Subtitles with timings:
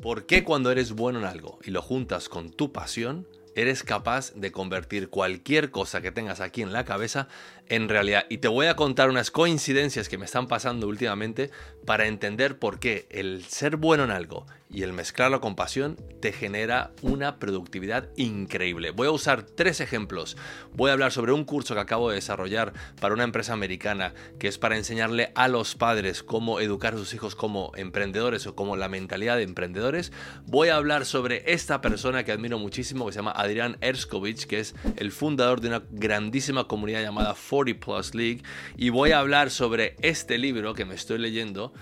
[0.00, 4.32] ¿Por qué cuando eres bueno en algo y lo juntas con tu pasión, eres capaz
[4.34, 7.28] de convertir cualquier cosa que tengas aquí en la cabeza
[7.68, 8.24] en realidad.
[8.30, 11.50] Y te voy a contar unas coincidencias que me están pasando últimamente
[11.84, 16.32] para entender por qué el ser bueno en algo y el mezclarlo con pasión te
[16.32, 18.90] genera una productividad increíble.
[18.90, 20.36] Voy a usar tres ejemplos.
[20.74, 24.48] Voy a hablar sobre un curso que acabo de desarrollar para una empresa americana que
[24.48, 28.76] es para enseñarle a los padres cómo educar a sus hijos como emprendedores o como
[28.76, 30.12] la mentalidad de emprendedores.
[30.46, 34.60] Voy a hablar sobre esta persona que admiro muchísimo que se llama Adrián Erskovich, que
[34.60, 38.42] es el fundador de una grandísima comunidad llamada 40 Plus League.
[38.76, 41.72] Y voy a hablar sobre este libro que me estoy leyendo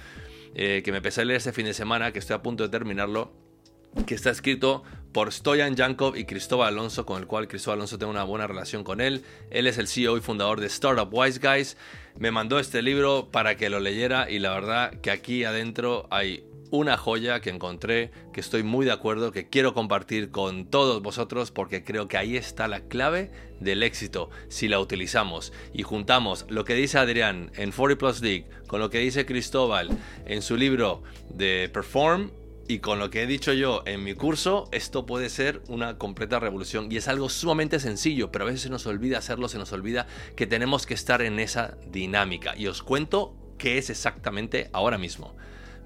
[0.54, 2.68] eh, que me empecé a leer este fin de semana, que estoy a punto de
[2.68, 3.32] terminarlo,
[4.06, 8.12] que está escrito por Stoyan Yankov y Cristóbal Alonso, con el cual Cristóbal Alonso tengo
[8.12, 9.24] una buena relación con él.
[9.50, 11.76] Él es el CEO y fundador de Startup Wise Guys.
[12.18, 16.44] Me mandó este libro para que lo leyera y la verdad que aquí adentro hay
[16.70, 21.50] una joya que encontré, que estoy muy de acuerdo, que quiero compartir con todos vosotros
[21.50, 25.52] porque creo que ahí está la clave del éxito si la utilizamos.
[25.72, 29.88] Y juntamos lo que dice Adrián en 40 Plus League con lo que dice Cristóbal
[30.26, 32.30] en su libro de Perform
[32.70, 36.38] y con lo que he dicho yo en mi curso, esto puede ser una completa
[36.38, 36.92] revolución.
[36.92, 40.06] Y es algo sumamente sencillo, pero a veces se nos olvida hacerlo, se nos olvida
[40.36, 42.54] que tenemos que estar en esa dinámica.
[42.58, 45.34] Y os cuento qué es exactamente ahora mismo.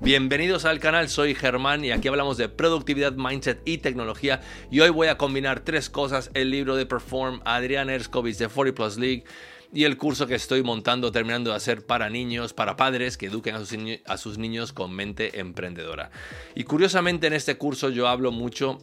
[0.02, 4.40] Bienvenidos al canal, soy Germán y aquí hablamos de productividad, mindset y tecnología.
[4.68, 8.74] Y hoy voy a combinar tres cosas: el libro de Perform, Adrián Erskovich de 40
[8.74, 9.22] Plus League
[9.72, 13.54] y el curso que estoy montando, terminando de hacer para niños, para padres que eduquen
[13.54, 16.10] a sus, a sus niños con mente emprendedora.
[16.56, 18.78] Y curiosamente en este curso yo hablo mucho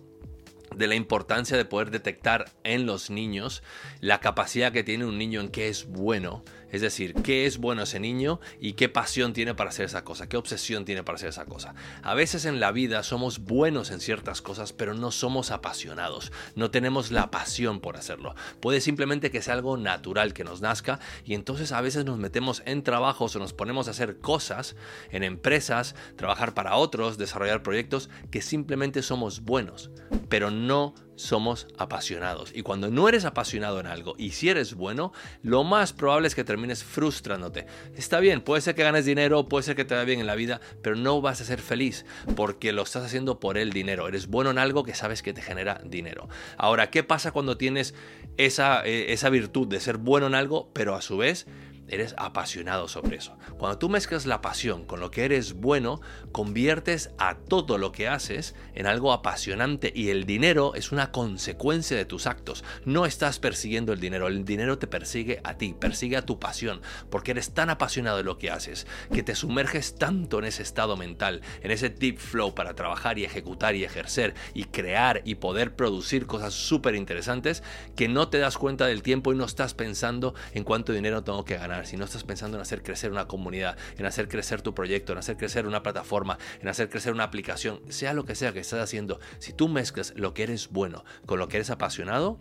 [0.74, 3.62] de la importancia de poder detectar en los niños
[4.00, 7.84] la capacidad que tiene un niño en qué es bueno es decir, qué es bueno
[7.84, 11.30] ese niño y qué pasión tiene para hacer esa cosa, qué obsesión tiene para hacer
[11.30, 11.74] esa cosa.
[12.04, 16.72] A veces en la vida somos buenos en ciertas cosas, pero no somos apasionados, no
[16.72, 18.36] tenemos la pasión por hacerlo.
[18.60, 22.64] Puede simplemente que sea algo natural que nos nazca y entonces a veces nos metemos
[22.66, 24.76] en trabajos o nos ponemos a hacer cosas
[25.12, 29.90] en empresas, trabajar para otros, desarrollar proyectos que simplemente somos buenos,
[30.30, 32.52] pero no somos apasionados.
[32.56, 35.12] Y cuando no eres apasionado en algo y si eres bueno,
[35.44, 37.68] lo más probable es que termines frustrándote.
[37.96, 40.36] Está bien, puede ser que ganes dinero, puede ser que te vaya bien en la
[40.36, 44.08] vida, pero no vas a ser feliz porque lo estás haciendo por el dinero.
[44.08, 46.30] Eres bueno en algo que sabes que te genera dinero.
[46.58, 47.94] Ahora, ¿qué pasa cuando tienes
[48.38, 51.48] esa, eh, esa virtud de ser bueno en algo, pero a su vez
[51.90, 53.38] eres apasionado sobre eso.
[53.58, 56.02] Cuando tú mezclas la pasión con lo que eres bueno,
[56.32, 61.98] conviertes a todo lo que haces en algo apasionante y el dinero es una consecuencia
[61.98, 62.64] de tus actos.
[62.86, 66.82] No estás persiguiendo el dinero, el dinero te persigue a ti, persigue a tu pasión,
[67.10, 70.98] porque eres tan apasionado de lo que haces, que te sumerges tanto en ese estado
[70.98, 75.76] mental, en ese deep flow para trabajar y ejecutar y ejercer y crear y poder
[75.76, 77.64] producir cosas súper interesantes,
[77.96, 81.46] que no te das cuenta del tiempo y no estás pensando en cuánto dinero tengo
[81.46, 84.74] que ganar si no estás pensando en hacer crecer una comunidad, en hacer crecer tu
[84.74, 88.54] proyecto, en hacer crecer una plataforma, en hacer crecer una aplicación, sea lo que sea
[88.54, 92.40] que estés haciendo, si tú mezclas lo que eres bueno con lo que eres apasionado,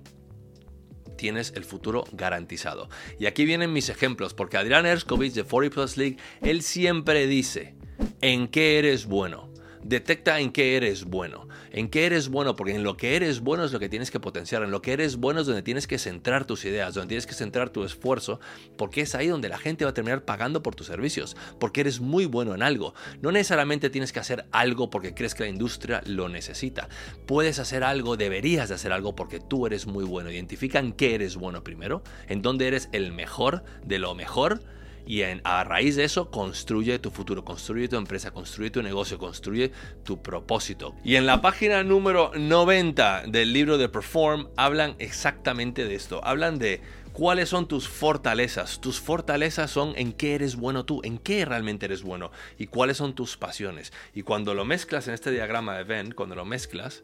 [1.16, 2.88] tienes el futuro garantizado.
[3.18, 7.74] Y aquí vienen mis ejemplos, porque Adrián Erskovich de 40 Plus League, él siempre dice,
[8.22, 9.47] ¿en qué eres bueno?
[9.82, 11.48] Detecta en qué eres bueno.
[11.70, 14.20] En qué eres bueno, porque en lo que eres bueno es lo que tienes que
[14.20, 14.62] potenciar.
[14.62, 17.34] En lo que eres bueno es donde tienes que centrar tus ideas, donde tienes que
[17.34, 18.40] centrar tu esfuerzo,
[18.76, 22.00] porque es ahí donde la gente va a terminar pagando por tus servicios, porque eres
[22.00, 22.94] muy bueno en algo.
[23.20, 26.88] No necesariamente tienes que hacer algo porque crees que la industria lo necesita.
[27.26, 30.30] Puedes hacer algo, deberías de hacer algo porque tú eres muy bueno.
[30.30, 34.60] Identifica en qué eres bueno primero, en dónde eres el mejor de lo mejor
[35.08, 39.72] y a raíz de eso construye tu futuro, construye tu empresa, construye tu negocio, construye
[40.04, 40.94] tu propósito.
[41.02, 46.22] Y en la página número 90 del libro de Perform hablan exactamente de esto.
[46.22, 46.82] Hablan de
[47.14, 48.82] cuáles son tus fortalezas.
[48.82, 52.98] Tus fortalezas son en qué eres bueno tú, en qué realmente eres bueno y cuáles
[52.98, 53.94] son tus pasiones.
[54.12, 57.02] Y cuando lo mezclas en este diagrama de Venn, cuando lo mezclas,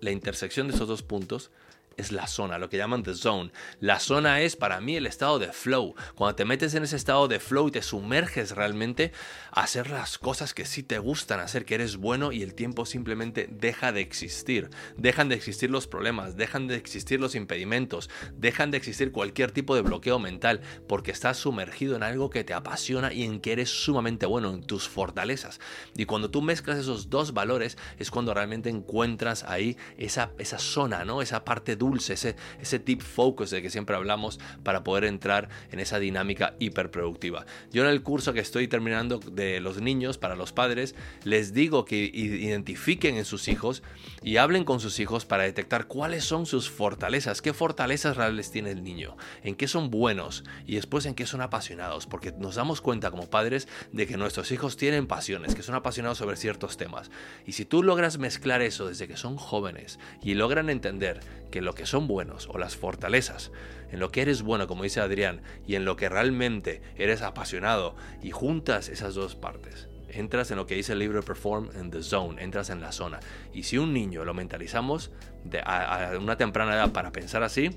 [0.00, 1.52] la intersección de esos dos puntos
[1.96, 3.52] es la zona, lo que llaman the zone.
[3.80, 5.94] La zona es para mí el estado de flow.
[6.14, 9.12] Cuando te metes en ese estado de flow y te sumerges realmente
[9.50, 12.86] a hacer las cosas que sí te gustan hacer, que eres bueno y el tiempo
[12.86, 14.70] simplemente deja de existir.
[14.96, 19.74] Dejan de existir los problemas, dejan de existir los impedimentos, dejan de existir cualquier tipo
[19.74, 23.70] de bloqueo mental porque estás sumergido en algo que te apasiona y en que eres
[23.70, 25.60] sumamente bueno, en tus fortalezas.
[25.96, 31.04] Y cuando tú mezclas esos dos valores es cuando realmente encuentras ahí esa, esa zona,
[31.04, 31.22] ¿no?
[31.22, 35.80] Esa parte dulce, ese, ese deep focus de que siempre hablamos para poder entrar en
[35.80, 37.44] esa dinámica hiperproductiva.
[37.72, 40.94] Yo en el curso que estoy terminando de los niños para los padres,
[41.24, 43.82] les digo que identifiquen en sus hijos
[44.22, 48.70] y hablen con sus hijos para detectar cuáles son sus fortalezas, qué fortalezas reales tiene
[48.70, 52.80] el niño, en qué son buenos y después en qué son apasionados, porque nos damos
[52.80, 57.10] cuenta como padres de que nuestros hijos tienen pasiones, que son apasionados sobre ciertos temas.
[57.46, 61.20] Y si tú logras mezclar eso desde que son jóvenes y logran entender
[61.50, 63.52] que lo que son buenos o las fortalezas,
[63.90, 67.96] en lo que eres bueno, como dice Adrián, y en lo que realmente eres apasionado,
[68.22, 72.02] y juntas esas dos partes, entras en lo que dice el libro Perform in the
[72.02, 73.20] Zone, entras en la zona.
[73.52, 75.10] Y si un niño lo mentalizamos
[75.64, 77.70] a una temprana edad para pensar así,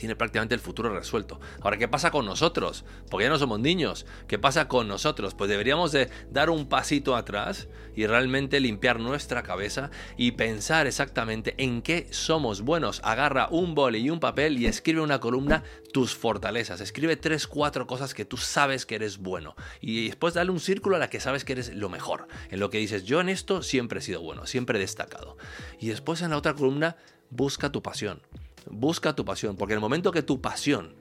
[0.00, 1.40] tiene prácticamente el futuro resuelto.
[1.60, 2.86] Ahora, ¿qué pasa con nosotros?
[3.10, 4.06] Porque ya no somos niños.
[4.26, 5.34] ¿Qué pasa con nosotros?
[5.34, 11.54] Pues deberíamos de dar un pasito atrás y realmente limpiar nuestra cabeza y pensar exactamente
[11.58, 13.02] en qué somos buenos.
[13.04, 16.80] Agarra un boli y un papel y escribe una columna tus fortalezas.
[16.80, 19.54] Escribe tres, cuatro cosas que tú sabes que eres bueno.
[19.82, 22.26] Y después dale un círculo a la que sabes que eres lo mejor.
[22.48, 25.36] En lo que dices, yo en esto siempre he sido bueno, siempre he destacado.
[25.78, 26.96] Y después en la otra columna,
[27.28, 28.22] busca tu pasión.
[28.68, 30.94] Busca tu pasión, porque en el momento que tu pasión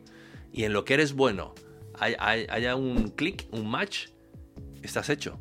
[0.52, 1.54] y en lo que eres bueno
[2.00, 4.08] haya un clic, un match,
[4.82, 5.40] estás hecho.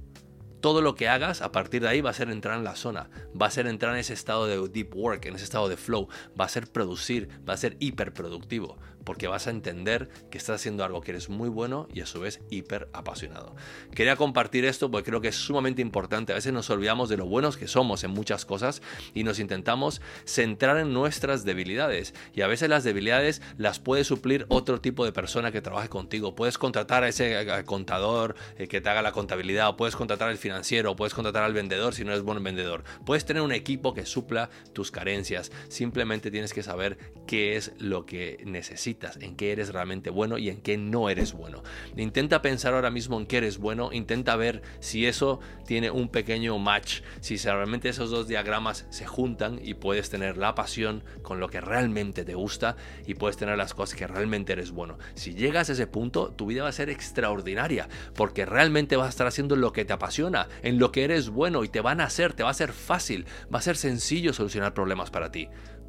[0.60, 3.10] Todo lo que hagas a partir de ahí va a ser entrar en la zona,
[3.40, 6.08] va a ser entrar en ese estado de deep work, en ese estado de flow,
[6.38, 8.76] va a ser producir, va a ser hiperproductivo
[9.08, 12.20] porque vas a entender que estás haciendo algo que eres muy bueno y a su
[12.20, 13.56] vez hiper apasionado.
[13.94, 16.32] Quería compartir esto porque creo que es sumamente importante.
[16.32, 18.82] A veces nos olvidamos de lo buenos que somos en muchas cosas
[19.14, 22.12] y nos intentamos centrar en nuestras debilidades.
[22.34, 26.34] Y a veces las debilidades las puede suplir otro tipo de persona que trabaje contigo.
[26.34, 30.36] Puedes contratar a ese contador eh, que te haga la contabilidad, o puedes contratar al
[30.36, 32.84] financiero, o puedes contratar al vendedor si no eres buen vendedor.
[33.06, 35.50] Puedes tener un equipo que supla tus carencias.
[35.68, 40.48] Simplemente tienes que saber qué es lo que necesitas en qué eres realmente bueno y
[40.48, 41.62] en qué no eres bueno.
[41.96, 46.58] Intenta pensar ahora mismo en qué eres bueno, intenta ver si eso tiene un pequeño
[46.58, 51.48] match, si realmente esos dos diagramas se juntan y puedes tener la pasión con lo
[51.48, 54.98] que realmente te gusta y puedes tener las cosas que realmente eres bueno.
[55.14, 59.10] Si llegas a ese punto, tu vida va a ser extraordinaria porque realmente vas a
[59.10, 62.04] estar haciendo lo que te apasiona, en lo que eres bueno y te van a
[62.04, 65.48] hacer, te va a ser fácil, va a ser sencillo solucionar problemas para ti.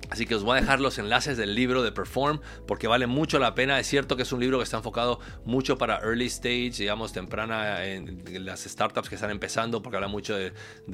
[0.10, 3.38] Así que os voy a dejar los enlaces del libro de Perform porque vale mucho
[3.38, 3.80] la pena.
[3.80, 7.86] Es cierto que es un libro que está enfocado mucho para early stage, digamos, temprana
[7.86, 10.54] en las startups que están empezando porque habla mucho de,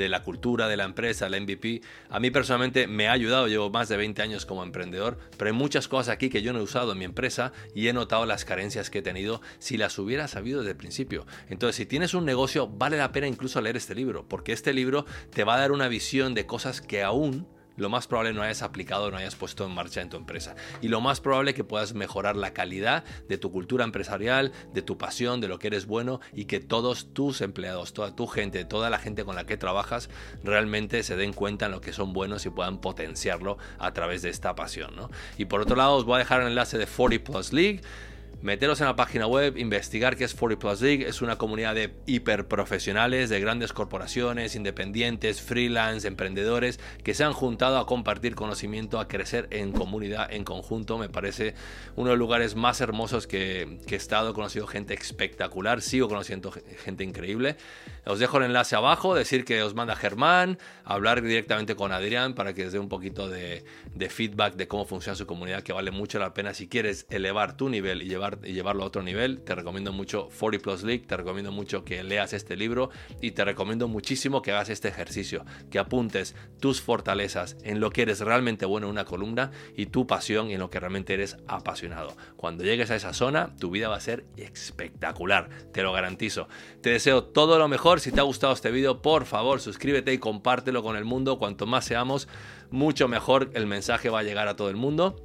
[0.09, 1.81] la cultura de la empresa, la MVP.
[2.09, 5.55] A mí personalmente me ha ayudado, llevo más de 20 años como emprendedor, pero hay
[5.55, 8.43] muchas cosas aquí que yo no he usado en mi empresa y he notado las
[8.43, 11.25] carencias que he tenido si las hubiera sabido desde el principio.
[11.49, 15.05] Entonces, si tienes un negocio, vale la pena incluso leer este libro porque este libro
[15.33, 17.47] te va a dar una visión de cosas que aún
[17.77, 20.55] lo más probable no hayas aplicado, no hayas puesto en marcha en tu empresa.
[20.81, 24.97] Y lo más probable que puedas mejorar la calidad de tu cultura empresarial, de tu
[24.97, 28.89] pasión, de lo que eres bueno y que todos tus empleados, toda tu gente, toda
[28.89, 30.09] la gente con la que trabajas
[30.43, 34.29] realmente se den cuenta en lo que son buenos y puedan potenciarlo a través de
[34.29, 34.95] esta pasión.
[35.37, 37.81] Y por otro lado os voy a dejar el enlace de 40 Plus League
[38.41, 41.07] meteros en la página web, investigar qué es 40 Plus League.
[41.07, 47.77] Es una comunidad de hiperprofesionales, de grandes corporaciones, independientes, freelance, emprendedores que se han juntado
[47.77, 50.97] a compartir conocimiento, a crecer en comunidad, en conjunto.
[50.97, 51.55] Me parece
[51.95, 54.31] uno de los lugares más hermosos que, he estado.
[54.31, 56.51] He conocido gente espectacular, sigo conociendo
[56.83, 57.57] gente increíble.
[58.05, 62.53] Os dejo el enlace abajo, decir que os manda Germán, hablar directamente con Adrián para
[62.53, 65.91] que os dé un poquito de, de feedback de cómo funciona su comunidad, que vale
[65.91, 69.41] mucho la pena si quieres elevar tu nivel y llevar y llevarlo a otro nivel,
[69.41, 72.89] te recomiendo mucho 40 Plus League, te recomiendo mucho que leas este libro
[73.21, 78.03] y te recomiendo muchísimo que hagas este ejercicio, que apuntes tus fortalezas en lo que
[78.03, 82.15] eres realmente bueno en una columna y tu pasión en lo que realmente eres apasionado.
[82.35, 86.47] Cuando llegues a esa zona, tu vida va a ser espectacular, te lo garantizo.
[86.81, 90.17] Te deseo todo lo mejor, si te ha gustado este vídeo, por favor suscríbete y
[90.17, 92.27] compártelo con el mundo, cuanto más seamos,
[92.71, 95.24] mucho mejor el mensaje va a llegar a todo el mundo.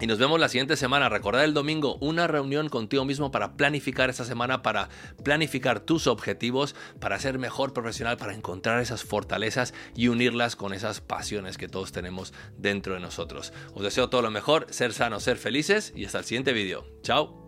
[0.00, 1.08] Y nos vemos la siguiente semana.
[1.08, 4.88] Recordad el domingo una reunión contigo mismo para planificar esta semana, para
[5.22, 11.00] planificar tus objetivos, para ser mejor profesional, para encontrar esas fortalezas y unirlas con esas
[11.00, 13.52] pasiones que todos tenemos dentro de nosotros.
[13.74, 16.84] Os deseo todo lo mejor, ser sanos, ser felices y hasta el siguiente vídeo.
[17.02, 17.43] Chao.